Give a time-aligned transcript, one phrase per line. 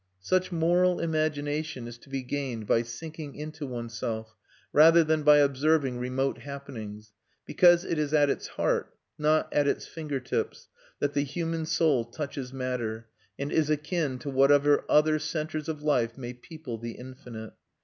[0.23, 4.35] Such moral imagination is to be gained by sinking into oneself,
[4.73, 7.13] rather than by observing remote happenings,
[7.45, 12.51] because it is at its heart, not at its fingertips, that the human soul touches
[12.51, 17.53] matter, and is akin to whatever other centres of life may people the infinite.